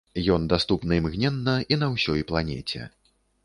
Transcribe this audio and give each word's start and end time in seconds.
Ён 0.35 0.47
даступны 0.53 0.97
імгненна 1.01 1.55
і 1.75 1.81
на 1.85 1.93
ўсёй 1.95 2.27
планеце. 2.33 2.91